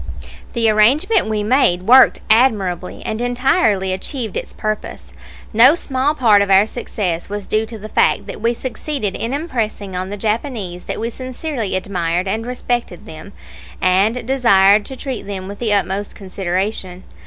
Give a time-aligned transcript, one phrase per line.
[0.53, 5.13] The arrangement we made worked admirably, and entirely achieved its purpose.
[5.53, 9.31] No small part of our success was due to the fact that we succeeded in
[9.31, 13.33] impressing on the Japanese that we sincerely admired and respected them,
[13.79, 17.03] and desired to treat them with the utmost consideration.